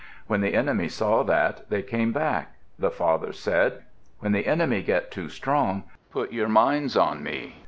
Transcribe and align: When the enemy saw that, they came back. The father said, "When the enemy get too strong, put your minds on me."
When 0.25 0.41
the 0.41 0.55
enemy 0.55 0.87
saw 0.89 1.21
that, 1.25 1.69
they 1.69 1.83
came 1.83 2.11
back. 2.11 2.55
The 2.79 2.89
father 2.89 3.31
said, 3.31 3.83
"When 4.19 4.31
the 4.31 4.47
enemy 4.47 4.81
get 4.81 5.11
too 5.11 5.29
strong, 5.29 5.83
put 6.09 6.33
your 6.33 6.49
minds 6.49 6.97
on 6.97 7.21
me." 7.21 7.57